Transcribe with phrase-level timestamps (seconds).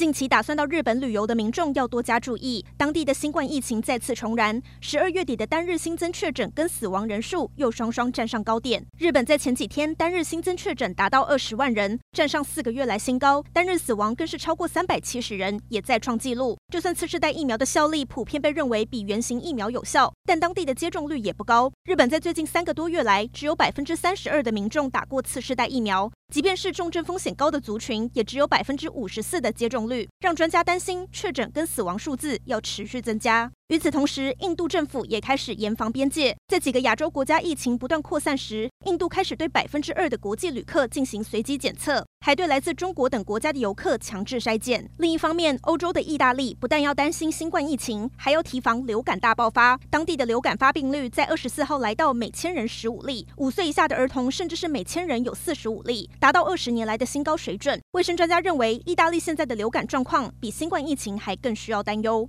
[0.00, 4.58] 近期打算到日本旅游的民众要多加注意，当地的新冠疫情再次重燃。
[4.80, 8.82] 十二月底的单日新增确诊跟死亡人数又双双站上高点。
[8.96, 16.56] 日本在前几天单日新增确诊达到二十万人，站上四个月来新高；单日死亡更是超过三百七十人，也再创纪录。
[16.72, 21.70] 就算次世代疫苗的效力普遍被认为比原型疫苗有效，但当地的接种率也不高。
[21.84, 26.10] 日本在最近三个多月来，只有百分之三十二的民众打过次世代疫苗。
[26.30, 33.50] 即便是重症风险高的族群，也只有百分之五十四的接种率，让专家担心确诊跟死亡数字要持续增加。
[33.68, 44.86] 与此同时，印度政府也开始严防边界，在几个亚洲国家疫情不断扩散时，印度开始对百分之二的国际旅客进行随机检测，还对来自中国等国家的游客强制筛检。
[44.98, 49.80] 另一方面，欧洲的意大利不但要担心新冠疫情，还要提防流感大爆发。
[49.88, 57.80] 当地的流感发病率在二十四号来到每千人十五例，五岁以下的儿童甚至是每千人有四十五例，达到二十年来的新高水准。
[57.92, 62.28] 卫生专家认为，意大利现在的流感状况比新冠疫情还更需要担忧。